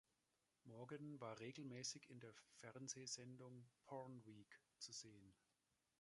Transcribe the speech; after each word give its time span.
Morgan 0.63 1.19
war 1.19 1.39
regelmäßig 1.39 2.09
in 2.09 2.19
der 2.19 2.33
Fernsehsendung 2.55 3.69
"Porn 3.85 4.25
Week" 4.25 4.59
zu 4.79 4.91
sehen. 4.91 5.31